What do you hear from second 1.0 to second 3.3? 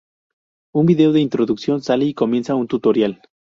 de introducción sale y comienza un tutorial.